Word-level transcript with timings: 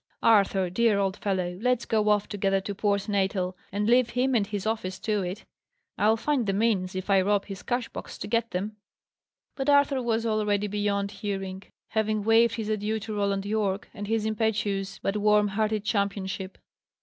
Arthur, 0.23 0.71
dear 0.71 0.97
old 0.97 1.15
fellow, 1.17 1.59
let's 1.61 1.85
go 1.85 2.09
off 2.09 2.27
together 2.27 2.59
to 2.61 2.73
Port 2.73 3.07
Natal, 3.07 3.55
and 3.71 3.87
leave 3.87 4.09
him 4.09 4.33
and 4.33 4.47
his 4.47 4.65
office 4.65 4.97
to 4.97 5.21
it! 5.21 5.45
I'll 5.95 6.17
find 6.17 6.47
the 6.47 6.53
means, 6.53 6.95
if 6.95 7.07
I 7.11 7.21
rob 7.21 7.45
his 7.45 7.61
cash 7.61 7.87
box 7.87 8.17
to 8.17 8.27
get 8.27 8.49
them!" 8.49 8.77
But 9.55 9.69
Arthur 9.69 10.01
was 10.01 10.25
already 10.25 10.65
beyond 10.65 11.11
hearing, 11.11 11.61
having 11.89 12.23
waved 12.23 12.55
his 12.55 12.67
adieu 12.67 12.99
to 13.01 13.13
Roland 13.13 13.45
Yorke 13.45 13.89
and 13.93 14.07
his 14.07 14.25
impetuous 14.25 14.97
but 14.97 15.17
warm 15.17 15.49
hearted 15.49 15.85
championship. 15.85 16.57